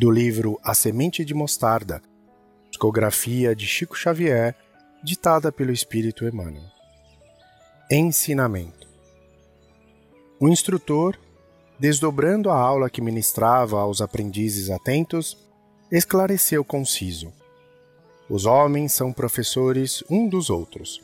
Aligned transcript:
do 0.00 0.10
livro 0.10 0.58
A 0.64 0.72
Semente 0.72 1.26
de 1.26 1.34
Mostarda, 1.34 2.00
psicografia 2.70 3.54
de 3.54 3.66
Chico 3.66 3.94
Xavier, 3.94 4.56
ditada 5.04 5.52
pelo 5.52 5.72
Espírito 5.72 6.26
Emmanuel. 6.26 6.64
Ensinamento. 7.90 8.88
O 10.40 10.48
instrutor, 10.48 11.18
desdobrando 11.78 12.48
a 12.48 12.58
aula 12.58 12.88
que 12.88 13.02
ministrava 13.02 13.78
aos 13.78 14.00
aprendizes 14.00 14.70
atentos, 14.70 15.36
esclareceu 15.92 16.64
conciso. 16.64 17.30
Os 18.26 18.46
homens 18.46 18.94
são 18.94 19.12
professores 19.12 20.02
um 20.08 20.30
dos 20.30 20.48
outros. 20.48 20.98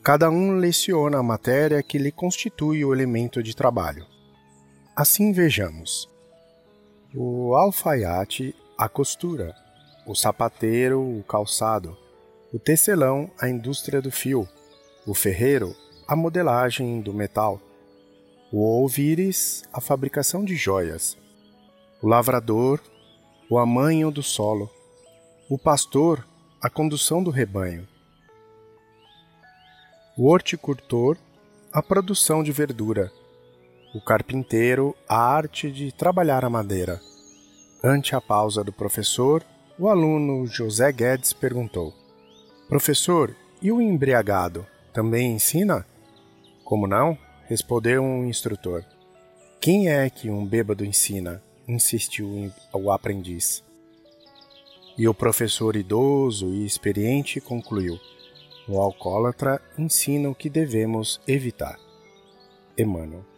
Cada 0.00 0.30
um 0.30 0.52
leciona 0.52 1.18
a 1.18 1.24
matéria 1.24 1.82
que 1.82 1.98
lhe 1.98 2.12
constitui 2.12 2.84
o 2.84 2.94
elemento 2.94 3.42
de 3.42 3.56
trabalho. 3.56 4.06
Assim 4.94 5.32
vejamos. 5.32 6.08
O 7.14 7.56
alfaiate, 7.56 8.54
a 8.76 8.86
costura, 8.86 9.56
o 10.06 10.14
sapateiro, 10.14 11.00
o 11.00 11.22
calçado, 11.22 11.96
o 12.52 12.58
tecelão, 12.58 13.30
a 13.40 13.48
indústria 13.48 14.02
do 14.02 14.10
fio, 14.10 14.46
o 15.06 15.14
ferreiro, 15.14 15.74
a 16.06 16.14
modelagem 16.14 17.00
do 17.00 17.14
metal, 17.14 17.62
o 18.52 18.58
ouvires, 18.58 19.64
a 19.72 19.80
fabricação 19.80 20.44
de 20.44 20.54
joias, 20.54 21.16
o 22.02 22.06
lavrador, 22.06 22.78
o 23.48 23.58
amanho 23.58 24.10
do 24.10 24.22
solo, 24.22 24.70
o 25.48 25.56
pastor, 25.56 26.28
a 26.60 26.68
condução 26.68 27.22
do 27.22 27.30
rebanho, 27.30 27.88
o 30.14 30.26
horticultor, 30.26 31.16
a 31.72 31.82
produção 31.82 32.42
de 32.42 32.52
verdura, 32.52 33.10
o 33.94 34.00
carpinteiro, 34.00 34.94
a 35.08 35.16
arte 35.16 35.70
de 35.70 35.92
trabalhar 35.92 36.44
a 36.44 36.50
madeira. 36.50 37.00
Ante 37.82 38.14
a 38.14 38.20
pausa 38.20 38.62
do 38.62 38.72
professor, 38.72 39.44
o 39.78 39.88
aluno 39.88 40.46
José 40.46 40.92
Guedes 40.92 41.32
perguntou: 41.32 41.94
Professor, 42.68 43.34
e 43.62 43.72
o 43.72 43.80
embriagado 43.80 44.66
também 44.92 45.32
ensina? 45.32 45.86
Como 46.64 46.86
não? 46.86 47.16
respondeu 47.46 48.02
um 48.02 48.26
instrutor. 48.26 48.84
Quem 49.58 49.88
é 49.88 50.10
que 50.10 50.30
um 50.30 50.44
bêbado 50.44 50.84
ensina? 50.84 51.42
insistiu 51.66 52.50
o 52.72 52.90
aprendiz. 52.90 53.62
E 54.96 55.06
o 55.06 55.14
professor 55.14 55.76
idoso 55.76 56.48
e 56.48 56.64
experiente 56.64 57.40
concluiu: 57.40 57.98
O 58.68 58.80
alcoólatra 58.80 59.60
ensina 59.78 60.28
o 60.28 60.34
que 60.34 60.50
devemos 60.50 61.20
evitar. 61.26 61.78
Emmanuel. 62.76 63.37